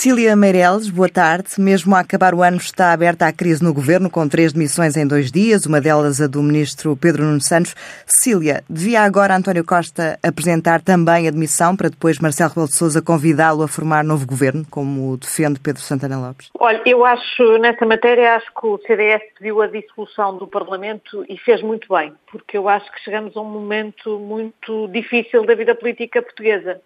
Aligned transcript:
Cília 0.00 0.34
Meireles, 0.34 0.88
boa 0.88 1.10
tarde. 1.10 1.60
Mesmo 1.60 1.94
a 1.94 2.00
acabar 2.00 2.32
o 2.32 2.42
ano 2.42 2.56
está 2.56 2.90
aberta 2.94 3.26
a 3.26 3.32
crise 3.34 3.62
no 3.62 3.74
governo, 3.74 4.08
com 4.08 4.26
três 4.26 4.50
demissões 4.50 4.96
em 4.96 5.06
dois 5.06 5.30
dias, 5.30 5.66
uma 5.66 5.78
delas 5.78 6.22
a 6.22 6.26
do 6.26 6.42
ministro 6.42 6.96
Pedro 6.96 7.22
Nuno 7.22 7.42
Santos. 7.42 7.76
Cília, 8.06 8.64
devia 8.66 9.02
agora 9.02 9.36
António 9.36 9.62
Costa 9.62 10.18
apresentar 10.22 10.80
também 10.80 11.28
a 11.28 11.30
demissão 11.30 11.76
para 11.76 11.90
depois 11.90 12.18
Marcelo 12.18 12.48
Rebelo 12.48 12.68
de 12.68 12.76
Sousa 12.76 13.02
convidá-lo 13.02 13.62
a 13.62 13.68
formar 13.68 14.02
novo 14.02 14.26
governo, 14.26 14.64
como 14.70 15.18
defende 15.18 15.60
Pedro 15.60 15.82
Santana 15.82 16.18
Lopes? 16.18 16.48
Olha, 16.58 16.80
eu 16.86 17.04
acho, 17.04 17.58
nessa 17.58 17.84
matéria, 17.84 18.36
acho 18.36 18.46
que 18.58 18.66
o 18.66 18.78
CDS 18.86 19.20
pediu 19.36 19.60
a 19.60 19.66
dissolução 19.66 20.34
do 20.38 20.46
Parlamento 20.46 21.26
e 21.28 21.36
fez 21.36 21.60
muito 21.60 21.94
bem, 21.94 22.14
porque 22.32 22.56
eu 22.56 22.70
acho 22.70 22.90
que 22.90 23.00
chegamos 23.00 23.36
a 23.36 23.40
um 23.42 23.50
momento 23.50 24.18
muito 24.18 24.88
difícil 24.88 25.44
da 25.44 25.54
vida 25.54 25.74
política 25.74 26.22
portuguesa. 26.22 26.80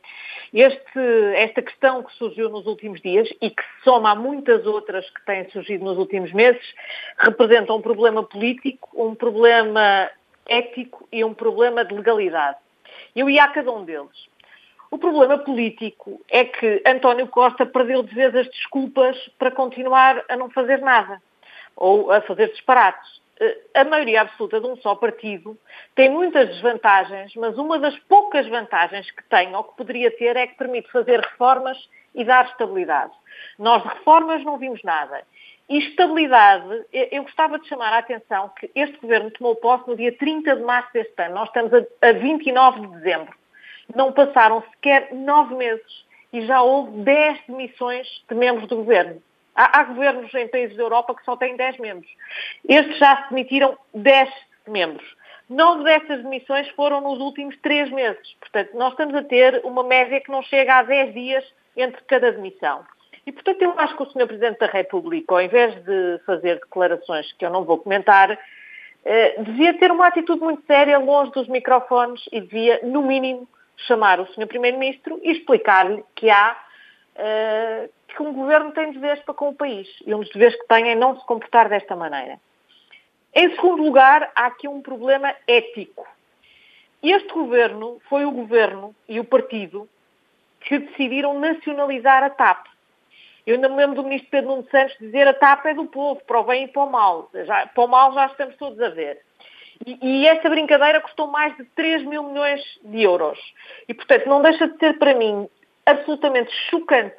Este, 0.54 1.00
esta 1.34 1.60
questão 1.60 2.04
que 2.04 2.14
surgiu 2.14 2.48
nos 2.48 2.64
últimos 2.64 3.00
dias 3.04 3.28
e 3.40 3.50
que 3.50 3.62
se 3.62 3.84
soma 3.84 4.10
a 4.10 4.14
muitas 4.14 4.66
outras 4.66 5.08
que 5.10 5.24
têm 5.24 5.48
surgido 5.50 5.84
nos 5.84 5.98
últimos 5.98 6.32
meses, 6.32 6.62
representa 7.18 7.72
um 7.72 7.82
problema 7.82 8.22
político, 8.24 8.88
um 8.94 9.14
problema 9.14 10.10
ético 10.46 11.06
e 11.12 11.22
um 11.24 11.34
problema 11.34 11.84
de 11.84 11.94
legalidade. 11.94 12.58
Eu 13.14 13.28
ia 13.28 13.44
a 13.44 13.48
cada 13.48 13.70
um 13.70 13.84
deles. 13.84 14.28
O 14.90 14.98
problema 14.98 15.38
político 15.38 16.20
é 16.30 16.44
que 16.44 16.82
António 16.86 17.26
Costa 17.26 17.66
perdeu 17.66 18.02
de 18.02 18.14
vez 18.14 18.34
as 18.34 18.46
desculpas 18.48 19.16
para 19.38 19.50
continuar 19.50 20.24
a 20.28 20.36
não 20.36 20.48
fazer 20.50 20.78
nada 20.78 21.20
ou 21.76 22.12
a 22.12 22.20
fazer 22.20 22.48
disparates. 22.50 23.20
Eh, 23.40 23.58
a 23.74 23.84
maioria 23.84 24.20
absoluta 24.20 24.60
de 24.60 24.66
um 24.66 24.76
só 24.76 24.94
partido 24.94 25.58
tem 25.96 26.08
muitas 26.08 26.48
desvantagens, 26.48 27.34
mas 27.34 27.58
uma 27.58 27.78
das 27.78 27.98
poucas 28.00 28.46
vantagens 28.46 29.10
que 29.10 29.24
tem, 29.24 29.54
ou 29.56 29.64
que 29.64 29.76
poderia 29.76 30.10
ter, 30.16 30.36
é 30.36 30.46
que 30.46 30.56
permite 30.56 30.90
fazer 30.92 31.20
reformas 31.20 31.76
e 32.14 32.24
dar 32.24 32.46
estabilidade. 32.46 33.12
Nós 33.58 33.82
de 33.82 33.88
reformas 33.88 34.44
não 34.44 34.58
vimos 34.58 34.82
nada. 34.82 35.22
E 35.68 35.78
estabilidade, 35.78 36.84
eu 36.92 37.22
gostava 37.22 37.58
de 37.58 37.66
chamar 37.68 37.92
a 37.92 37.98
atenção 37.98 38.50
que 38.58 38.70
este 38.74 38.98
governo 38.98 39.30
tomou 39.30 39.56
posse 39.56 39.88
no 39.88 39.96
dia 39.96 40.16
30 40.16 40.56
de 40.56 40.62
março 40.62 40.92
deste 40.92 41.22
ano. 41.22 41.34
Nós 41.36 41.48
estamos 41.48 41.72
a 41.72 42.12
29 42.12 42.80
de 42.80 42.86
dezembro. 42.88 43.34
Não 43.94 44.12
passaram 44.12 44.62
sequer 44.72 45.12
nove 45.14 45.54
meses 45.54 46.04
e 46.32 46.42
já 46.42 46.60
houve 46.62 46.90
10 47.02 47.46
demissões 47.48 48.06
de 48.28 48.34
membros 48.34 48.68
do 48.68 48.76
governo. 48.76 49.22
Há, 49.54 49.80
há, 49.80 49.84
governos 49.84 50.34
em 50.34 50.48
países 50.48 50.76
da 50.76 50.82
Europa 50.82 51.14
que 51.14 51.24
só 51.24 51.36
têm 51.36 51.56
10 51.56 51.78
membros. 51.78 52.10
Estes 52.68 52.98
já 52.98 53.22
se 53.22 53.30
demitiram 53.30 53.78
10 53.94 54.28
membros. 54.66 55.16
Nove 55.48 55.84
dessas 55.84 56.22
demissões 56.22 56.68
foram 56.70 57.00
nos 57.00 57.20
últimos 57.20 57.56
três 57.60 57.90
meses. 57.90 58.34
Portanto, 58.40 58.70
nós 58.74 58.90
estamos 58.92 59.14
a 59.14 59.22
ter 59.22 59.60
uma 59.64 59.84
média 59.84 60.20
que 60.20 60.30
não 60.30 60.42
chega 60.42 60.74
a 60.76 60.82
10 60.82 61.14
dias 61.14 61.44
entre 61.76 62.02
cada 62.04 62.32
demissão. 62.32 62.84
E, 63.26 63.32
portanto, 63.32 63.62
eu 63.62 63.74
acho 63.78 63.96
que 63.96 64.02
o 64.02 64.10
Sr. 64.10 64.26
Presidente 64.26 64.58
da 64.58 64.66
República, 64.66 65.34
ao 65.34 65.40
invés 65.40 65.74
de 65.84 66.20
fazer 66.26 66.56
declarações 66.56 67.32
que 67.32 67.44
eu 67.44 67.50
não 67.50 67.64
vou 67.64 67.78
comentar, 67.78 68.38
eh, 69.04 69.42
devia 69.42 69.74
ter 69.78 69.90
uma 69.90 70.06
atitude 70.06 70.40
muito 70.40 70.64
séria 70.66 70.98
longe 70.98 71.30
dos 71.32 71.48
microfones 71.48 72.22
e 72.30 72.40
devia, 72.40 72.80
no 72.82 73.02
mínimo, 73.02 73.48
chamar 73.76 74.20
o 74.20 74.26
Sr. 74.26 74.46
Primeiro-Ministro 74.46 75.20
e 75.22 75.32
explicar-lhe 75.32 76.04
que 76.14 76.30
há 76.30 76.56
uh, 77.16 77.90
que 78.08 78.22
um 78.22 78.32
governo 78.32 78.72
tem 78.72 78.92
deveres 78.92 79.22
para 79.24 79.34
com 79.34 79.48
o 79.48 79.54
país. 79.54 79.88
E 80.06 80.14
um 80.14 80.20
dos 80.20 80.30
deveres 80.30 80.56
que 80.56 80.66
tem 80.68 80.90
é 80.90 80.94
não 80.94 81.18
se 81.18 81.26
comportar 81.26 81.68
desta 81.68 81.96
maneira. 81.96 82.38
Em 83.34 83.50
segundo 83.56 83.82
lugar, 83.82 84.30
há 84.34 84.46
aqui 84.46 84.68
um 84.68 84.80
problema 84.80 85.34
ético. 85.46 86.06
Este 87.02 87.32
governo 87.32 88.00
foi 88.08 88.24
o 88.24 88.30
governo 88.30 88.94
e 89.08 89.18
o 89.18 89.24
partido 89.24 89.88
que 90.64 90.78
decidiram 90.78 91.38
nacionalizar 91.38 92.22
a 92.22 92.30
TAP. 92.30 92.66
Eu 93.46 93.56
ainda 93.56 93.68
me 93.68 93.76
lembro 93.76 93.96
do 93.96 94.04
ministro 94.04 94.30
Pedro 94.30 94.50
Nuno 94.50 94.66
Santos 94.70 94.96
dizer 94.98 95.28
a 95.28 95.34
TAP 95.34 95.66
é 95.66 95.74
do 95.74 95.84
povo, 95.86 96.20
para 96.26 96.40
o 96.40 96.44
bem 96.44 96.64
e 96.64 96.68
para 96.68 96.82
o 96.82 96.90
mal. 96.90 97.30
Já, 97.32 97.66
para 97.66 97.84
o 97.84 97.88
mal 97.88 98.12
já 98.14 98.26
estamos 98.26 98.56
todos 98.56 98.80
a 98.80 98.88
ver. 98.88 99.20
E, 99.86 99.98
e 100.00 100.26
esta 100.26 100.48
brincadeira 100.48 101.00
custou 101.00 101.26
mais 101.26 101.54
de 101.56 101.64
3 101.64 102.04
mil 102.04 102.22
milhões 102.22 102.62
de 102.82 103.02
euros. 103.02 103.38
E, 103.86 103.92
portanto, 103.92 104.26
não 104.26 104.40
deixa 104.40 104.66
de 104.66 104.78
ser 104.78 104.98
para 104.98 105.14
mim 105.14 105.48
absolutamente 105.84 106.50
chocante, 106.70 107.16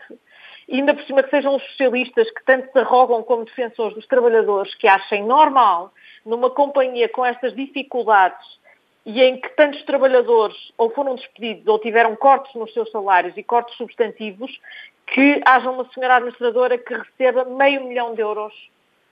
ainda 0.72 0.95
por 0.95 1.03
cima 1.03 1.22
que 1.22 1.29
sejam 1.29 1.55
os 1.55 1.63
socialistas 1.63 2.31
que 2.31 2.44
tanto 2.44 2.72
se 2.72 2.79
arrogam 2.79 3.22
como 3.22 3.45
defensores 3.45 3.94
dos 3.94 4.07
trabalhadores, 4.07 4.73
que 4.73 4.88
achem 4.88 5.23
normal, 5.23 5.94
numa 6.25 6.50
companhia 6.50 7.07
com 7.07 7.23
estas 7.23 7.53
dificuldades 7.53 8.64
e 9.05 9.21
em 9.21 9.39
que 9.39 9.49
tantos 9.49 9.83
trabalhadores 9.83 10.57
ou 10.77 10.89
foram 10.89 11.16
despedidos 11.16 11.67
ou 11.67 11.79
tiveram 11.79 12.16
cortes 12.16 12.53
nos 12.55 12.73
seus 12.73 12.89
salários 12.91 13.38
e 13.38 13.43
cortes 13.43 13.75
substantivos, 13.77 14.59
que 15.07 15.41
haja 15.45 15.69
uma 15.69 15.88
senhora 15.91 16.16
administradora 16.16 16.77
que 16.77 16.93
receba 16.93 17.45
meio 17.45 17.85
milhão 17.85 18.16
de 18.16 18.21
euros 18.21 18.53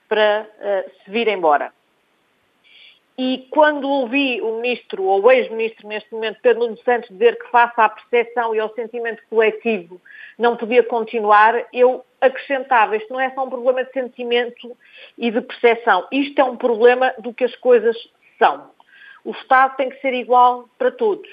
para 0.09 0.48
uh, 0.59 0.92
se 1.04 1.12
vir 1.12 1.28
embora. 1.28 1.72
E 3.16 3.48
quando 3.52 3.88
ouvi 3.88 4.42
o 4.42 4.56
ministro, 4.59 5.04
ou 5.04 5.22
o 5.22 5.31
ex-ministro 5.31 5.88
neste 5.88 6.12
momento, 6.12 6.40
Pedro 6.42 6.64
Nuno 6.64 6.78
Santos, 6.78 7.10
dizer 7.10 7.38
que 7.38 7.48
face 7.52 7.80
à 7.80 7.88
percepção 7.88 8.56
e 8.56 8.60
ao 8.60 8.74
sentimento 8.74 9.22
coletivo 9.30 10.02
não 10.38 10.58
podia 10.58 10.81
continuar, 10.81 11.68
eu 11.72 12.04
acrescentava, 12.20 12.98
isto 12.98 13.14
não 13.14 13.20
é 13.20 13.30
só 13.31 13.44
um 13.44 13.50
problema 13.50 13.84
de 13.84 13.92
sentimento 13.92 14.75
e 15.16 15.30
de 15.30 15.42
percepção, 15.42 16.08
isto 16.12 16.40
é 16.42 16.44
um 16.44 16.58
problema 16.58 17.14
do 17.20 17.31
que 17.31 17.44
as 17.44 17.56
coisas 17.58 17.96
são. 18.40 18.72
O 19.24 19.32
Estado 19.32 19.76
tem 19.76 19.90
que 19.90 20.00
ser 20.02 20.14
igual 20.14 20.70
para 20.78 20.92
todos. 20.92 21.30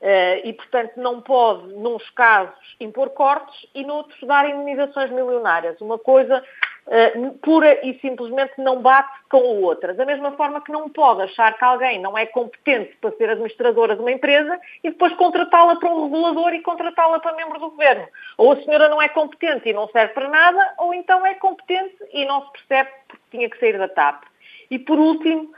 Uh, 0.00 0.44
e, 0.44 0.52
portanto, 0.52 0.92
não 0.98 1.22
pode, 1.22 1.72
nos 1.72 2.08
casos, 2.10 2.76
impor 2.78 3.10
cortes 3.10 3.66
e 3.74 3.82
noutros 3.82 4.20
dar 4.24 4.48
indenizações 4.48 5.10
milionárias. 5.10 5.80
Uma 5.80 5.98
coisa 5.98 6.44
uh, 6.86 7.32
pura 7.38 7.80
e 7.84 7.98
simplesmente 8.00 8.52
não 8.58 8.82
bate 8.82 9.08
com 9.30 9.38
a 9.38 9.40
outra. 9.40 9.94
Da 9.94 10.04
mesma 10.04 10.32
forma 10.32 10.60
que 10.60 10.70
não 10.70 10.90
pode 10.90 11.22
achar 11.22 11.56
que 11.56 11.64
alguém 11.64 11.98
não 11.98 12.16
é 12.16 12.26
competente 12.26 12.94
para 13.00 13.16
ser 13.16 13.30
administradora 13.30 13.96
de 13.96 14.02
uma 14.02 14.12
empresa 14.12 14.60
e 14.84 14.90
depois 14.90 15.14
contratá-la 15.14 15.76
para 15.76 15.88
um 15.88 16.04
regulador 16.04 16.52
e 16.52 16.60
contratá-la 16.60 17.18
para 17.18 17.34
membro 17.34 17.58
do 17.58 17.70
governo. 17.70 18.06
Ou 18.36 18.52
a 18.52 18.62
senhora 18.62 18.90
não 18.90 19.00
é 19.00 19.08
competente 19.08 19.68
e 19.68 19.72
não 19.72 19.88
serve 19.88 20.12
para 20.12 20.28
nada, 20.28 20.74
ou 20.78 20.92
então 20.92 21.24
é 21.26 21.34
competente 21.34 21.96
e 22.12 22.26
não 22.26 22.44
se 22.44 22.52
percebe 22.52 22.90
porque 23.08 23.24
tinha 23.30 23.48
que 23.48 23.58
sair 23.58 23.78
da 23.78 23.88
TAP. 23.88 24.24
E, 24.70 24.78
por 24.78 24.98
último, 24.98 25.52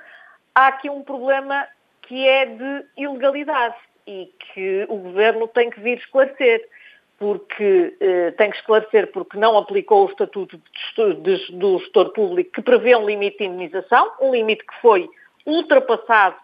há 0.59 0.69
aqui 0.69 0.91
um 0.91 1.03
problema 1.03 1.67
que 2.03 2.27
é 2.27 2.47
de 2.47 2.85
ilegalidade 2.97 3.77
e 4.07 4.33
que 4.53 4.87
o 4.89 4.97
Governo 4.97 5.47
tem 5.49 5.71
que 5.71 5.81
vir 5.81 5.99
esclarecer, 5.99 6.67
porque 7.19 7.97
eh, 8.01 8.31
tem 8.33 8.51
que 8.51 8.57
esclarecer 8.57 9.09
porque 9.13 9.37
não 9.37 9.57
aplicou 9.57 10.07
o 10.07 10.11
Estatuto 10.11 10.57
de, 10.97 11.15
de, 11.15 11.53
do 11.53 11.79
Gestor 11.79 12.13
Público 12.13 12.53
que 12.53 12.63
prevê 12.63 12.97
um 12.97 13.07
limite 13.07 13.39
de 13.39 13.45
indenização, 13.45 14.13
um 14.21 14.33
limite 14.33 14.65
que 14.65 14.81
foi 14.81 15.09
ultrapassado 15.47 16.37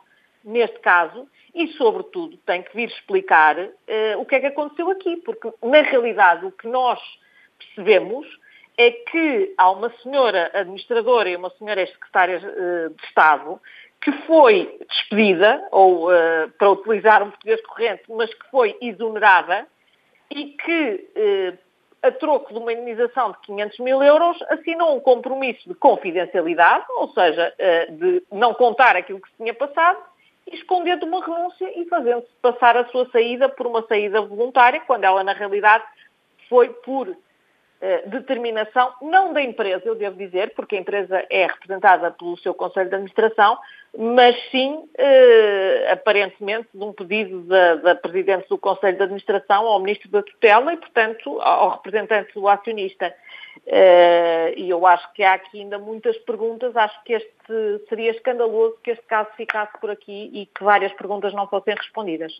neste 0.44 0.78
caso, 0.81 1.26
e, 1.54 1.69
sobretudo, 1.69 2.36
tem 2.38 2.62
que 2.62 2.75
vir 2.76 2.88
explicar 2.88 3.56
eh, 3.86 4.16
o 4.16 4.25
que 4.25 4.34
é 4.34 4.41
que 4.41 4.46
aconteceu 4.46 4.91
aqui, 4.91 5.16
porque, 5.19 5.50
na 5.62 5.82
realidade, 5.82 6.44
o 6.44 6.52
que 6.52 6.66
nós 6.66 7.00
percebemos 7.58 8.26
é 8.76 8.91
que 8.91 9.54
há 9.56 9.70
uma 9.70 9.91
senhora 10.02 10.50
administradora 10.52 11.28
e 11.28 11.36
uma 11.36 11.50
senhora 11.50 11.86
secretária 11.86 12.41
eh, 12.44 12.88
de 12.88 13.06
Estado 13.06 13.60
que 14.04 14.12
foi 14.26 14.78
despedida, 14.87 15.66
ou 15.72 16.10
uh, 16.10 16.50
para 16.59 16.70
utilizar 16.70 17.22
um 17.22 17.31
português 17.31 17.60
corrente, 17.62 18.03
mas 18.10 18.32
que 18.32 18.50
foi 18.50 18.76
exonerada 18.82 19.66
e 20.31 20.50
que, 20.50 21.10
uh, 21.16 21.59
a 22.03 22.12
troco 22.12 22.53
de 22.53 22.59
uma 22.59 22.70
indenização 22.70 23.32
de 23.32 23.38
500 23.38 23.78
mil 23.78 24.03
euros, 24.03 24.37
assinou 24.50 24.94
um 24.94 25.00
compromisso 25.00 25.66
de 25.66 25.75
confidencialidade, 25.75 26.84
ou 26.91 27.09
seja, 27.14 27.54
uh, 27.59 27.93
de 27.93 28.22
não 28.31 28.53
contar 28.53 28.94
aquilo 28.94 29.22
que 29.22 29.31
se 29.31 29.37
tinha 29.38 29.54
passado, 29.54 29.98
escondendo 30.53 31.06
uma 31.06 31.25
renúncia 31.25 31.72
e 31.81 31.87
fazendo-se 31.87 32.28
passar 32.43 32.76
a 32.76 32.84
sua 32.88 33.09
saída 33.10 33.48
por 33.48 33.66
uma 33.66 33.87
saída 33.87 34.20
voluntária, 34.20 34.82
quando 34.87 35.04
ela, 35.04 35.25
na 35.25 35.32
realidade, 35.32 35.82
foi 36.50 36.69
por 36.69 37.16
determinação, 38.06 38.93
não 39.03 39.32
da 39.32 39.43
empresa, 39.43 39.82
eu 39.85 39.94
devo 39.94 40.17
dizer, 40.17 40.55
porque 40.55 40.76
a 40.76 40.81
empresa 40.81 41.25
é 41.29 41.47
representada 41.47 42.11
pelo 42.11 42.37
seu 42.38 42.55
Conselho 42.55 42.88
de 42.88 42.94
Administração, 42.94 43.58
mas 43.97 44.37
sim, 44.50 44.88
eh, 44.99 45.88
aparentemente, 45.91 46.69
de 46.75 46.82
um 46.82 46.93
pedido 46.93 47.43
da, 47.43 47.75
da, 47.76 47.94
Presidente 47.94 48.49
do 48.49 48.58
Conselho 48.58 48.97
de 48.97 49.03
Administração 49.03 49.67
ao 49.67 49.79
Ministro 49.81 50.11
da 50.11 50.23
Tutela 50.23 50.73
e, 50.73 50.76
portanto, 50.76 51.41
ao 51.41 51.70
representante 51.70 52.32
do 52.35 52.49
acionista. 52.49 53.14
Eh, 53.67 54.55
e 54.56 54.70
eu 54.70 54.85
acho 54.87 55.12
que 55.12 55.23
há 55.23 55.35
aqui 55.35 55.61
ainda 55.61 55.79
muitas 55.79 56.17
perguntas. 56.19 56.76
Acho 56.76 57.03
que 57.05 57.12
este 57.12 57.87
seria 57.88 58.11
escandaloso 58.11 58.79
que 58.82 58.91
este 58.91 59.05
caso 59.05 59.31
ficasse 59.37 59.79
por 59.81 59.91
aqui 59.91 60.31
e 60.32 60.47
que 60.47 60.64
várias 60.64 60.93
perguntas 60.94 61.32
não 61.32 61.47
fossem 61.47 61.75
respondidas. 61.75 62.32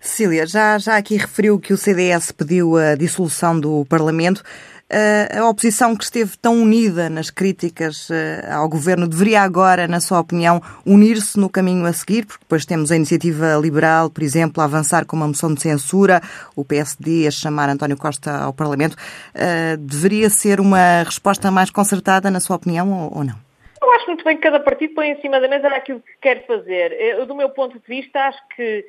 Cecília, 0.00 0.46
já, 0.46 0.78
já 0.78 0.96
aqui 0.96 1.16
referiu 1.16 1.58
que 1.58 1.72
o 1.72 1.76
CDS 1.76 2.32
pediu 2.32 2.76
a 2.76 2.94
dissolução 2.94 3.58
do 3.58 3.84
Parlamento. 3.86 4.42
Uh, 4.88 5.40
a 5.40 5.50
oposição 5.50 5.96
que 5.96 6.04
esteve 6.04 6.38
tão 6.38 6.62
unida 6.62 7.10
nas 7.10 7.28
críticas 7.28 8.08
uh, 8.08 8.14
ao 8.52 8.68
governo 8.68 9.08
deveria 9.08 9.42
agora, 9.42 9.88
na 9.88 9.98
sua 9.98 10.20
opinião, 10.20 10.62
unir-se 10.86 11.40
no 11.40 11.50
caminho 11.50 11.84
a 11.86 11.92
seguir? 11.92 12.24
Porque 12.24 12.44
depois 12.44 12.64
temos 12.64 12.92
a 12.92 12.96
iniciativa 12.96 13.56
liberal, 13.60 14.08
por 14.08 14.22
exemplo, 14.22 14.62
a 14.62 14.64
avançar 14.64 15.04
com 15.04 15.16
uma 15.16 15.26
moção 15.26 15.52
de 15.52 15.60
censura, 15.60 16.20
o 16.54 16.64
PSD 16.64 17.26
a 17.26 17.32
chamar 17.32 17.68
António 17.68 17.96
Costa 17.96 18.30
ao 18.30 18.52
Parlamento. 18.52 18.94
Uh, 19.34 19.76
deveria 19.76 20.30
ser 20.30 20.60
uma 20.60 21.02
resposta 21.02 21.50
mais 21.50 21.68
concertada, 21.68 22.30
na 22.30 22.38
sua 22.38 22.54
opinião, 22.54 22.92
ou, 22.92 23.18
ou 23.18 23.24
não? 23.24 23.34
Eu 23.82 23.92
acho 23.92 24.06
muito 24.06 24.24
bem 24.24 24.36
que 24.36 24.42
cada 24.42 24.60
partido 24.60 24.94
põe 24.94 25.08
em 25.08 25.20
cima 25.20 25.40
da 25.40 25.48
mesa 25.48 25.66
aquilo 25.66 25.98
que 25.98 26.12
quer 26.20 26.46
fazer. 26.46 26.92
Eu, 26.92 27.26
do 27.26 27.34
meu 27.34 27.50
ponto 27.50 27.76
de 27.76 27.86
vista, 27.88 28.20
acho 28.20 28.38
que 28.54 28.84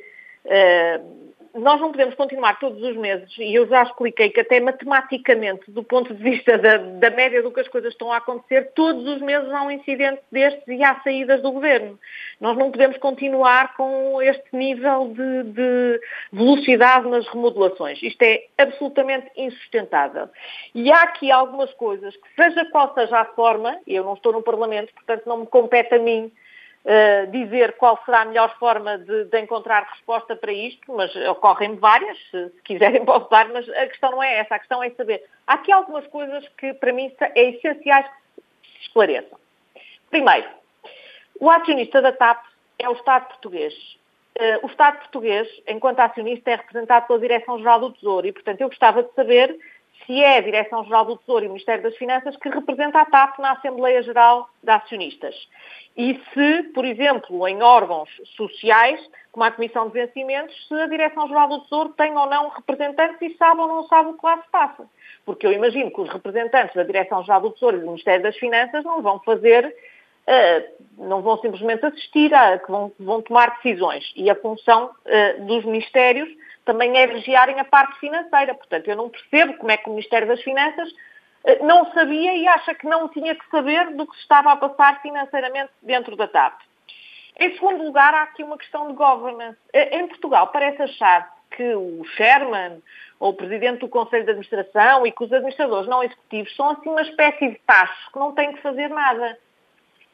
nós 1.58 1.82
não 1.82 1.92
podemos 1.92 2.16
continuar 2.16 2.60
todos 2.60 2.82
os 2.82 2.96
meses, 2.96 3.34
e 3.38 3.56
eu 3.56 3.68
já 3.68 3.84
expliquei 3.84 4.30
que 4.30 4.42
até 4.42 4.60
matematicamente, 4.60 5.72
do 5.72 5.84
ponto 5.84 6.14
de 6.14 6.22
vista 6.22 6.58
da, 6.58 6.78
da, 6.78 7.10
média 7.10 7.42
do 7.42 7.52
que 7.52 7.60
as 7.60 7.68
coisas 7.68 7.94
estão 7.94 8.12
a 8.12 8.18
acontecer, 8.18 8.72
todos 8.76 9.06
os 9.08 9.22
meses 9.22 9.50
há 9.52 9.64
um 9.64 9.72
incidente 9.72 10.22
destes 10.32 10.68
e 10.68 10.84
há 10.84 11.00
saídas 11.02 11.42
do 11.42 11.52
governo. 11.52 12.00
Nós 12.40 12.56
não 12.58 12.72
podemos 12.72 12.98
continuar 12.98 13.76
com 13.76 14.22
este 14.22 14.56
nível 14.56 15.14
de, 15.14 15.44
de 15.52 16.02
velocidade 16.32 17.08
nas 17.10 17.28
remodelações. 17.28 18.02
Isto 18.04 18.22
é 18.22 18.44
absolutamente 18.58 19.30
insustentável. 19.36 20.30
E 20.76 20.92
há 20.92 21.02
aqui 21.04 21.32
algumas 21.32 21.74
coisas 21.74 22.16
que, 22.16 22.36
seja 22.36 22.66
qual 22.66 22.94
seja 22.94 23.20
a 23.20 23.26
forma, 23.26 23.80
eu 23.88 24.04
não 24.04 24.14
estou 24.14 24.32
no 24.32 24.44
Parlamento, 24.44 24.94
portanto 24.94 25.24
não 25.26 25.38
me 25.38 25.48
compete 25.48 25.96
a 25.96 26.00
mim 26.00 26.32
uh, 26.88 27.32
dizer 27.32 27.74
qual 27.74 28.02
será 28.06 28.22
a 28.22 28.26
melhor 28.26 28.58
forma 28.58 28.98
de, 28.98 29.26
de 29.26 29.40
encontrar 29.40 29.84
resposta 29.84 30.36
para 30.36 30.52
isto, 30.52 30.92
mas 30.94 31.14
ocorrem 31.28 31.76
várias, 31.76 32.18
se, 32.32 32.50
se, 32.50 32.62
quiserem 32.64 33.04
posso 33.06 33.30
dar, 33.30 33.50
mas 33.50 33.68
a 33.70 33.88
questão 33.88 34.12
não 34.12 34.24
é 34.24 34.40
essa, 34.40 34.56
a 34.56 34.60
questão 34.60 34.82
é 34.82 34.90
saber. 34.92 35.24
Há 35.46 35.56
aqui 35.56 35.72
algumas 35.72 36.08
coisas 36.08 36.48
que 36.58 36.74
para 36.74 36.94
mim 36.94 37.14
é 37.36 37.50
essenciais 37.50 38.08
que 38.08 38.72
se 38.72 38.82
esclareçam. 38.84 39.38
Primeiro, 40.10 40.48
o 41.40 41.50
acionista 41.50 42.02
da 42.02 42.14
TAP 42.14 42.44
é 42.80 42.90
o 42.90 42.94
Estado 42.94 43.28
português. 43.28 43.74
Uh, 44.40 44.66
o 44.66 44.68
Estado 44.68 45.00
português, 45.00 45.48
enquanto 45.68 46.00
acionista, 46.00 46.52
é 46.52 46.56
representado 46.56 47.08
pela 47.08 47.20
Direção-Geral 47.20 47.80
do 47.80 47.94
Tesouro 47.94 48.28
e, 48.28 48.32
portanto, 48.32 48.62
eu 48.62 48.70
gostava 48.70 49.04
de 49.04 49.12
saber 49.14 49.58
se 50.06 50.22
é 50.22 50.38
a 50.38 50.42
Direção-Geral 50.42 51.06
do 51.06 51.18
Tesouro 51.18 51.46
e 51.46 51.48
o 51.48 51.52
Ministério 51.52 51.84
das 51.84 51.96
Finanças 51.98 52.36
que 52.38 52.50
representa 52.50 53.02
a 53.02 53.06
TAP 53.06 53.40
na 53.40 53.54
Assembleia 53.54 54.02
Geral 54.02 54.50
de 54.64 54.72
Acionistas. 54.72 55.36
E 55.96 56.20
se, 56.34 56.64
por 56.74 56.86
exemplo, 56.86 57.48
em 57.48 57.62
órgãos 57.62 58.10
sociais, 58.36 59.00
como 59.32 59.44
a 59.44 59.52
Comissão 59.52 59.88
de 59.88 59.94
Vencimentos, 59.94 60.56
se 60.68 60.74
a 60.76 60.88
Direção-Geral 60.88 61.50
do 61.50 61.62
Tesouro 61.62 61.90
tem 61.90 62.16
ou 62.16 62.28
não 62.28 62.50
representantes 62.50 63.22
e 63.22 63.36
sabe 63.38 63.62
ou 63.62 63.68
não 63.68 63.88
sabe 63.88 64.10
o 64.10 64.14
que 64.14 64.26
lá 64.26 64.38
se 64.42 64.50
passa. 64.50 64.86
Porque 65.26 65.46
eu 65.46 65.52
imagino 65.52 65.92
que 65.92 66.02
os 66.02 66.10
representantes 66.10 66.76
da 66.76 66.84
Direção-Geral 66.84 67.42
do 67.42 67.52
Tesouro 67.52 67.78
e 67.78 67.80
do 67.80 67.88
Ministério 67.88 68.24
das 68.24 68.38
Finanças 68.38 68.84
não 68.84 69.02
vão 69.02 69.20
fazer, 69.20 69.66
uh, 69.66 71.04
não 71.04 71.22
vão 71.22 71.38
simplesmente 71.40 71.86
assistir, 71.86 72.34
a, 72.34 72.60
que 72.60 72.70
vão, 72.72 72.92
vão 73.00 73.22
tomar 73.22 73.56
decisões. 73.56 74.12
E 74.16 74.30
a 74.30 74.36
função 74.36 74.92
uh, 74.92 75.46
dos 75.46 75.66
ministérios 75.66 76.30
também 76.68 76.98
é 76.98 77.08
vigiarem 77.08 77.60
a 77.60 77.66
parte 77.66 77.98
financeira. 78.00 78.54
Portanto, 78.54 78.88
eu 78.90 78.96
não 78.96 79.10
percebo 79.10 79.54
como 79.54 79.72
é 79.72 79.78
que 79.78 79.90
o 79.90 79.94
Ministério 79.94 80.28
das 80.28 80.42
Finanças 80.44 80.94
eh, 81.46 81.64
não 81.64 81.92
sabia 81.94 82.36
e 82.36 82.46
acha 82.46 82.76
que 82.76 82.86
não 82.86 83.08
tinha 83.08 83.34
que 83.34 83.50
saber 83.50 83.96
do 83.96 84.06
que 84.06 84.16
se 84.18 84.22
estava 84.22 84.52
a 84.52 84.58
passar 84.58 85.02
financeiramente 85.02 85.72
dentro 85.82 86.16
da 86.18 86.28
TAP. 86.28 86.60
Em 87.40 87.54
segundo 87.54 87.86
lugar, 87.86 88.14
há 88.14 88.24
aqui 88.24 88.44
uma 88.44 88.58
questão 88.58 88.88
de 88.88 88.94
governance. 88.94 89.58
Eh, 89.72 89.98
em 89.98 90.08
Portugal, 90.08 90.48
parece 90.48 90.82
achar 90.82 91.34
que 91.52 91.74
o 91.74 92.04
chairman 92.18 92.84
ou 93.18 93.30
o 93.30 93.34
presidente 93.34 93.80
do 93.80 93.88
Conselho 93.88 94.26
de 94.26 94.32
Administração 94.32 95.08
e 95.08 95.12
que 95.12 95.24
os 95.24 95.32
administradores 95.32 95.90
não 95.90 96.04
executivos 96.04 96.54
são 96.56 96.70
assim 96.70 96.90
uma 96.90 97.02
espécie 97.02 97.50
de 97.50 97.60
tachos 97.66 98.10
que 98.12 98.20
não 98.20 98.34
têm 98.34 98.52
que 98.52 98.62
fazer 98.62 98.90
nada 98.90 99.40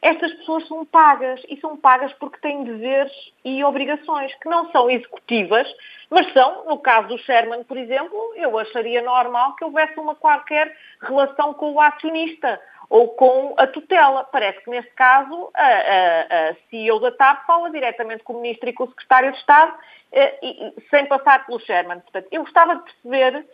estas 0.04 0.34
pessoas 0.34 0.68
são 0.68 0.84
pagas 0.84 1.40
e 1.48 1.58
são 1.60 1.78
pagas 1.78 2.12
porque 2.14 2.38
têm 2.38 2.62
deveres 2.62 3.10
e 3.42 3.64
obrigações 3.64 4.34
que 4.34 4.46
não 4.50 4.70
são 4.70 4.90
executivas, 4.90 5.66
mas 6.10 6.30
são, 6.34 6.66
no 6.66 6.78
caso 6.78 7.08
do 7.08 7.16
Sherman, 7.16 7.64
por 7.64 7.78
exemplo, 7.78 8.34
eu 8.36 8.58
acharia 8.58 9.00
normal 9.00 9.56
que 9.56 9.64
houvesse 9.64 9.98
uma 9.98 10.14
qualquer 10.14 10.76
relação 11.00 11.54
com 11.54 11.72
o 11.72 11.80
acionista 11.80 12.60
ou 12.90 13.08
com 13.14 13.54
a 13.56 13.66
tutela. 13.66 14.24
Parece 14.24 14.62
que 14.62 14.68
neste 14.68 14.90
caso 14.92 15.50
a, 15.54 15.66
a, 15.66 16.50
a 16.50 16.54
CEO 16.68 17.00
da 17.00 17.10
TAP 17.10 17.46
fala 17.46 17.70
diretamente 17.70 18.22
com 18.24 18.34
o 18.34 18.42
Ministro 18.42 18.68
e 18.68 18.74
com 18.74 18.84
o 18.84 18.88
Secretário 18.88 19.32
de 19.32 19.38
Estado 19.38 19.74
eh, 20.12 20.38
e, 20.42 20.74
sem 20.90 21.06
passar 21.06 21.46
pelo 21.46 21.60
Sherman. 21.60 22.00
Portanto, 22.00 22.28
eu 22.30 22.42
gostava 22.42 22.76
de 22.76 22.82
perceber 22.82 23.46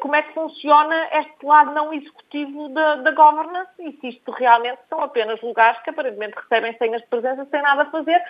como 0.00 0.14
é 0.14 0.22
que 0.22 0.34
funciona 0.34 1.08
este 1.12 1.44
lado 1.44 1.72
não 1.72 1.92
executivo 1.92 2.68
da, 2.68 2.96
da 2.96 3.10
governance 3.10 3.72
e 3.78 3.92
se 4.00 4.08
isto 4.08 4.30
realmente 4.30 4.80
são 4.88 5.00
apenas 5.00 5.40
lugares 5.40 5.80
que 5.82 5.90
aparentemente 5.90 6.36
recebem 6.36 6.76
senhas 6.76 7.00
de 7.00 7.08
presença 7.08 7.46
sem 7.50 7.62
nada 7.62 7.82
a 7.82 7.90
fazer, 7.90 8.22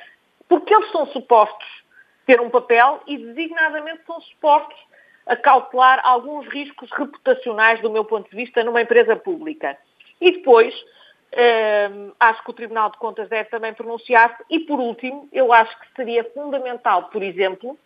porque 0.49 0.75
eles 0.75 0.91
são 0.93 1.07
supostos 1.07 1.83
ter 2.27 2.41
um 2.41 2.51
papel 2.51 3.01
e 3.07 3.19
designadamente 3.19 4.03
são 4.07 4.21
supostos 4.21 4.79
a 5.27 5.37
cautelar 5.37 6.01
alguns 6.05 6.47
riscos 6.49 6.91
reputacionais, 6.93 7.81
do 7.81 7.91
meu 7.91 8.05
ponto 8.05 8.29
de 8.31 8.37
vista, 8.37 8.65
numa 8.65 8.83
empresa 8.83 9.17
pública. 9.17 9.77
E 10.21 10.33
depois, 10.33 10.75
eh, 11.33 11.91
acho 12.19 12.43
que 12.45 12.51
o 12.51 12.55
Tribunal 12.55 12.91
de 12.91 12.99
Contas 12.99 13.29
deve 13.29 13.49
também 13.49 13.73
pronunciar-se. 13.73 14.43
E, 14.51 14.61
por 14.61 14.81
último, 14.81 15.29
eu 15.33 15.53
acho 15.53 15.79
que 15.79 15.87
seria 15.95 16.25
fundamental, 16.33 17.05
por 17.05 17.23
exemplo, 17.23 17.79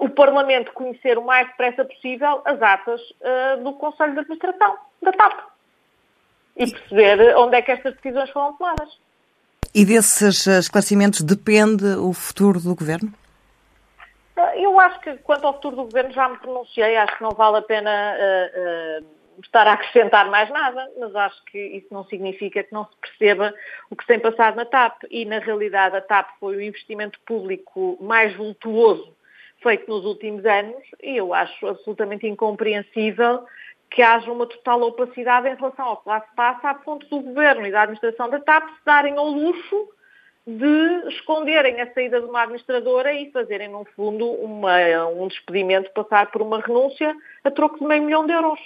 o 0.00 0.08
Parlamento 0.08 0.72
conhecer 0.72 1.18
o 1.18 1.24
mais 1.24 1.46
depressa 1.48 1.84
possível 1.84 2.40
as 2.46 2.60
atas 2.60 3.00
uh, 3.00 3.62
do 3.62 3.74
Conselho 3.74 4.14
de 4.14 4.20
Administração 4.20 4.78
da 5.02 5.12
TAP 5.12 5.40
e 6.56 6.70
perceber 6.70 7.36
onde 7.36 7.56
é 7.56 7.62
que 7.62 7.70
estas 7.70 7.94
decisões 7.94 8.30
foram 8.30 8.54
tomadas. 8.54 8.98
E 9.74 9.84
desses 9.84 10.46
esclarecimentos 10.46 11.20
depende 11.20 11.84
o 11.84 12.12
futuro 12.12 12.58
do 12.58 12.74
Governo? 12.74 13.12
Eh, 14.36 14.64
eu 14.64 14.80
acho 14.80 15.00
que, 15.00 15.16
quanto 15.18 15.46
ao 15.46 15.54
futuro 15.54 15.76
do 15.76 15.84
Governo, 15.84 16.12
já 16.12 16.28
me 16.28 16.38
pronunciei. 16.38 16.96
Acho 16.96 17.16
que 17.16 17.22
não 17.22 17.30
vale 17.30 17.58
a 17.58 17.62
pena 17.62 17.90
uh, 17.90 19.00
uh, 19.00 19.06
estar 19.42 19.66
a 19.66 19.74
acrescentar 19.74 20.28
mais 20.28 20.50
nada, 20.50 20.90
mas 20.98 21.14
acho 21.14 21.44
que 21.44 21.58
isso 21.58 21.86
não 21.92 22.04
significa 22.06 22.64
que 22.64 22.72
não 22.72 22.84
se 22.84 22.96
perceba 23.00 23.54
o 23.88 23.94
que 23.94 24.06
tem 24.06 24.18
passado 24.18 24.56
na 24.56 24.64
TAP. 24.64 25.04
E, 25.10 25.24
na 25.24 25.38
realidade, 25.38 25.96
a 25.96 26.00
TAP 26.00 26.30
foi 26.40 26.56
o 26.56 26.62
investimento 26.62 27.20
público 27.24 27.96
mais 28.00 28.34
vultuoso 28.36 29.14
feito 29.62 29.88
nos 29.88 30.04
últimos 30.04 30.44
anos 30.44 30.82
e 31.02 31.16
eu 31.16 31.32
acho 31.34 31.66
absolutamente 31.66 32.26
incompreensível 32.26 33.44
que 33.90 34.02
haja 34.02 34.30
uma 34.30 34.46
total 34.46 34.82
opacidade 34.82 35.48
em 35.48 35.56
relação 35.56 35.84
ao 35.84 35.96
que 35.96 36.08
lá 36.08 36.20
se 36.20 36.34
passa 36.34 36.70
a 36.70 36.74
ponto 36.74 37.06
do 37.08 37.20
Governo 37.20 37.66
e 37.66 37.70
da 37.70 37.82
administração 37.82 38.30
da 38.30 38.38
TAP 38.38 38.68
se 38.68 38.84
darem 38.84 39.16
ao 39.16 39.26
luxo 39.26 39.88
de 40.46 41.08
esconderem 41.08 41.80
a 41.80 41.92
saída 41.92 42.20
de 42.20 42.26
uma 42.26 42.42
administradora 42.42 43.12
e 43.12 43.30
fazerem, 43.30 43.68
no 43.68 43.84
fundo, 43.96 44.26
uma, 44.26 45.06
um 45.08 45.28
despedimento, 45.28 45.90
passar 45.92 46.30
por 46.30 46.42
uma 46.42 46.60
renúncia 46.60 47.14
a 47.44 47.50
troco 47.50 47.78
de 47.78 47.86
meio 47.86 48.02
milhão 48.02 48.26
de 48.26 48.32
euros. 48.32 48.60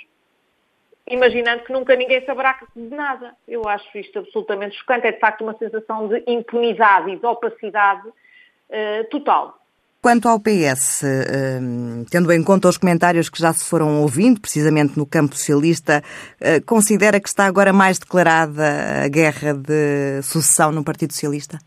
Imaginando 1.06 1.64
que 1.64 1.72
nunca 1.72 1.94
ninguém 1.96 2.24
saberá 2.24 2.58
de 2.74 2.94
nada. 2.94 3.34
Eu 3.46 3.68
acho 3.68 3.98
isto 3.98 4.20
absolutamente 4.20 4.76
chocante. 4.76 5.06
É, 5.06 5.12
de 5.12 5.18
facto, 5.18 5.42
uma 5.42 5.56
sensação 5.58 6.08
de 6.08 6.22
impunidade 6.26 7.10
e 7.10 7.16
de 7.16 7.26
opacidade 7.26 8.08
uh, 8.08 9.04
total. 9.10 9.58
Quanto 10.04 10.28
ao 10.28 10.38
PS, 10.38 11.02
hum, 11.02 12.04
tendo 12.10 12.30
em 12.30 12.44
conta 12.44 12.68
os 12.68 12.76
comentários 12.76 13.30
que 13.30 13.40
já 13.40 13.54
se 13.54 13.64
foram 13.64 14.02
ouvindo, 14.02 14.38
precisamente 14.38 14.98
no 14.98 15.06
campo 15.06 15.34
socialista, 15.34 16.02
eh, 16.38 16.60
considera 16.60 17.18
que 17.18 17.26
está 17.26 17.46
agora 17.46 17.72
mais 17.72 17.98
declarada 17.98 19.02
a 19.02 19.08
guerra 19.08 19.54
de 19.54 20.20
sucessão 20.20 20.70
no 20.70 20.84
Partido 20.84 21.14
Socialista? 21.14 21.58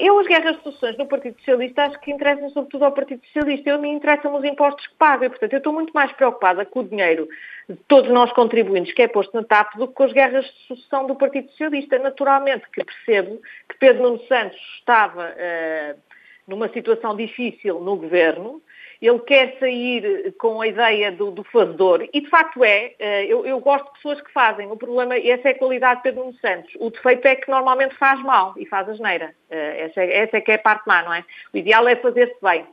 Eu 0.00 0.18
as 0.18 0.26
guerras 0.26 0.56
de 0.56 0.62
sucessões 0.64 0.98
no 0.98 1.06
Partido 1.06 1.36
Socialista 1.38 1.84
acho 1.84 2.00
que 2.00 2.10
interessam 2.10 2.50
sobretudo 2.50 2.84
ao 2.84 2.90
Partido 2.90 3.24
Socialista. 3.26 3.70
Eu 3.70 3.78
me 3.78 3.90
interessam 3.90 4.34
os 4.34 4.44
impostos 4.44 4.84
que 4.88 4.94
paga. 4.96 5.30
Portanto, 5.30 5.52
eu 5.52 5.58
estou 5.58 5.72
muito 5.72 5.92
mais 5.92 6.10
preocupada 6.10 6.66
com 6.66 6.80
o 6.80 6.84
dinheiro 6.84 7.28
de 7.68 7.76
todos 7.86 8.10
nós 8.10 8.32
contribuintes 8.32 8.92
que 8.92 9.02
é 9.02 9.06
posto 9.06 9.32
na 9.36 9.44
TAP 9.44 9.76
do 9.76 9.86
que 9.86 9.94
com 9.94 10.02
as 10.02 10.12
guerras 10.12 10.44
de 10.46 10.66
sucessão 10.66 11.06
do 11.06 11.14
Partido 11.14 11.48
Socialista. 11.50 11.96
Naturalmente 12.00 12.64
que 12.72 12.84
percebo 12.84 13.40
que 13.68 13.78
Pedro 13.78 14.02
Nuno 14.02 14.20
Santos 14.26 14.58
estava... 14.80 15.28
Uh, 15.30 16.11
numa 16.46 16.68
situação 16.68 17.16
difícil 17.16 17.80
no 17.80 17.96
governo, 17.96 18.62
ele 19.00 19.18
quer 19.20 19.56
sair 19.58 20.32
com 20.38 20.60
a 20.60 20.66
ideia 20.68 21.10
do, 21.10 21.32
do 21.32 21.42
fazedor, 21.42 22.08
e 22.12 22.20
de 22.20 22.28
facto 22.28 22.62
é, 22.62 22.94
eh, 23.00 23.26
eu, 23.26 23.44
eu, 23.44 23.58
gosto 23.58 23.86
de 23.86 23.92
pessoas 23.94 24.20
que 24.20 24.32
fazem, 24.32 24.70
o 24.70 24.76
problema, 24.76 25.16
essa 25.16 25.48
é 25.48 25.50
a 25.50 25.58
qualidade 25.58 25.96
de 25.96 26.02
Pedro 26.04 26.32
Santos, 26.40 26.72
o 26.78 26.88
defeito 26.88 27.26
é 27.26 27.34
que 27.34 27.50
normalmente 27.50 27.96
faz 27.96 28.20
mal 28.22 28.54
e 28.56 28.64
faz 28.64 28.88
asneira, 28.88 29.34
eh, 29.50 29.86
essa, 29.86 30.00
é, 30.00 30.18
essa 30.18 30.36
é 30.36 30.40
que 30.40 30.52
é 30.52 30.54
a 30.54 30.58
parte 30.58 30.86
má, 30.86 31.02
não 31.02 31.12
é? 31.12 31.24
O 31.52 31.56
ideal 31.56 31.88
é 31.88 31.96
fazer-se 31.96 32.36
bem. 32.40 32.64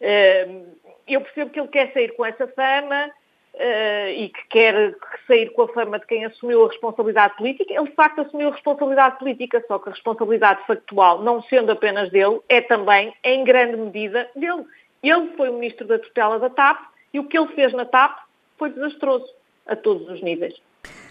Eh, 0.00 0.48
eu 1.08 1.20
percebo 1.20 1.50
que 1.50 1.58
ele 1.58 1.68
quer 1.68 1.92
sair 1.92 2.14
com 2.14 2.24
essa 2.24 2.46
fama, 2.46 3.10
uh, 3.60 4.08
e 4.16 4.28
que 4.30 4.48
quer 4.48 4.94
sair 5.26 5.50
com 5.50 5.62
a 5.62 5.68
fama 5.68 5.98
de 5.98 6.06
quem 6.06 6.24
assumiu 6.24 6.64
a 6.64 6.68
responsabilidade 6.68 7.36
política, 7.36 7.72
ele 7.72 7.88
de 7.88 7.94
facto 7.94 8.22
assumiu 8.22 8.48
a 8.48 8.52
responsabilidade 8.52 9.18
política, 9.18 9.62
só 9.68 9.78
que 9.78 9.90
a 9.90 9.92
responsabilidade 9.92 10.66
factual, 10.66 11.22
não 11.22 11.42
sendo 11.42 11.70
apenas 11.70 12.10
dele, 12.10 12.40
é 12.48 12.60
também, 12.60 13.12
em 13.22 13.44
grande 13.44 13.76
medida, 13.76 14.28
dele. 14.34 14.64
Ele 15.02 15.30
foi 15.36 15.50
o 15.50 15.54
ministro 15.54 15.86
da 15.86 15.98
tutela 15.98 16.38
da 16.38 16.50
TAP 16.50 16.78
e 17.12 17.20
o 17.20 17.24
que 17.24 17.38
ele 17.38 17.48
fez 17.48 17.72
na 17.72 17.84
TAP 17.84 18.18
foi 18.58 18.70
desastroso 18.70 19.26
a 19.66 19.76
todos 19.76 20.08
os 20.08 20.22
níveis. 20.22 20.54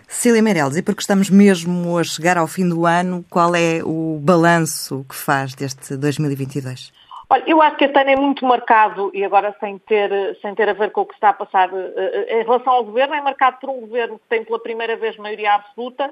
Cecília 0.08 0.42
Meirelles, 0.42 0.76
e 0.76 0.82
porque 0.82 1.02
estamos 1.02 1.30
mesmo 1.30 1.98
a 1.98 2.04
chegar 2.04 2.36
ao 2.36 2.48
fim 2.48 2.68
do 2.68 2.86
ano, 2.86 3.24
qual 3.30 3.56
é 3.56 3.84
o 3.84 4.20
balanço 4.20 5.06
que 5.08 5.16
faz 5.16 5.54
deste 5.54 5.96
2022? 5.96 6.92
Olha, 7.32 7.44
eu 7.46 7.62
acho 7.62 7.78
que 7.78 7.86
este 7.86 8.00
ano 8.00 8.10
é 8.10 8.16
muito 8.16 8.44
marcado, 8.44 9.12
e 9.14 9.24
agora 9.24 9.56
sem 9.60 9.78
ter, 9.78 10.10
sem 10.42 10.56
ter 10.56 10.68
a 10.68 10.74
ver 10.74 10.90
com 10.92 11.02
o 11.02 11.06
que 11.06 11.14
está 11.14 11.30
a 11.30 11.34
passar 11.34 11.70
eh, 11.72 11.94
eh, 11.96 12.42
em 12.42 12.44
relação 12.44 12.74
ao 12.74 12.84
governo, 12.84 13.14
é 13.14 13.22
marcado 13.22 13.58
por 13.60 13.70
um 13.70 13.82
governo 13.82 14.18
que 14.18 14.28
tem 14.28 14.44
pela 14.44 14.58
primeira 14.60 14.96
vez 14.96 15.16
maioria 15.16 15.54
absoluta, 15.54 16.12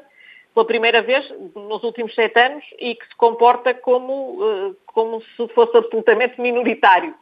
pela 0.54 0.66
primeira 0.68 1.02
vez 1.02 1.28
nos 1.56 1.84
últimos 1.84 2.14
sete 2.14 2.40
anos, 2.40 2.64
e 2.80 2.94
que 2.94 3.08
se 3.08 3.16
comporta 3.16 3.74
como, 3.74 4.38
eh, 4.44 4.76
como 4.86 5.20
se 5.20 5.48
fosse 5.56 5.76
absolutamente 5.76 6.40
minoritário. 6.40 7.16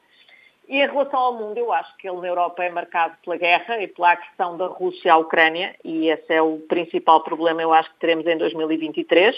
E 0.67 0.81
em 0.81 0.87
relação 0.87 1.19
ao 1.19 1.33
mundo, 1.33 1.57
eu 1.57 1.71
acho 1.71 1.95
que 1.97 2.09
ele 2.09 2.21
na 2.21 2.27
Europa 2.27 2.63
é 2.63 2.69
marcado 2.69 3.15
pela 3.23 3.37
guerra 3.37 3.81
e 3.81 3.87
pela 3.87 4.11
agressão 4.11 4.57
da 4.57 4.67
Rússia 4.67 5.13
à 5.13 5.17
Ucrânia, 5.17 5.75
e 5.83 6.09
esse 6.09 6.33
é 6.33 6.41
o 6.41 6.57
principal 6.67 7.23
problema, 7.23 7.61
eu 7.61 7.71
acho 7.71 7.89
que 7.91 7.99
teremos 7.99 8.25
em 8.25 8.37
2023. 8.37 9.35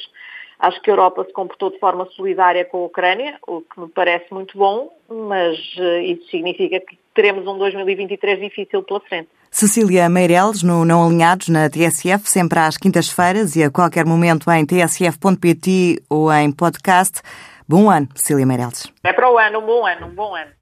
Acho 0.59 0.81
que 0.81 0.89
a 0.89 0.93
Europa 0.93 1.23
se 1.23 1.33
comportou 1.33 1.69
de 1.69 1.77
forma 1.79 2.05
solidária 2.15 2.65
com 2.65 2.77
a 2.79 2.85
Ucrânia, 2.85 3.37
o 3.47 3.61
que 3.61 3.79
me 3.79 3.89
parece 3.89 4.33
muito 4.33 4.57
bom, 4.57 4.91
mas 5.07 5.57
uh, 5.77 6.01
isso 6.01 6.27
significa 6.31 6.79
que 6.79 6.97
teremos 7.13 7.45
um 7.45 7.57
2023 7.57 8.39
difícil 8.39 8.81
pela 8.81 8.99
frente. 9.01 9.29
Cecília 9.51 10.09
Meireles, 10.09 10.63
no 10.63 10.83
Não 10.83 11.05
Alinhados, 11.05 11.49
na 11.49 11.69
TSF, 11.69 12.29
sempre 12.29 12.59
às 12.59 12.77
quintas-feiras 12.77 13.55
e 13.55 13.63
a 13.63 13.71
qualquer 13.71 14.05
momento 14.05 14.49
em 14.51 14.65
tsf.pt 14.65 16.03
ou 16.09 16.31
em 16.33 16.51
podcast. 16.51 17.21
Bom 17.67 17.89
ano, 17.89 18.07
Cecília 18.15 18.45
Meireles. 18.45 18.91
É 19.03 19.13
para 19.13 19.31
o 19.31 19.37
ano, 19.37 19.59
um 19.59 19.65
bom 19.65 19.85
ano, 19.85 20.07
um 20.07 20.15
bom 20.15 20.35
ano. 20.35 20.51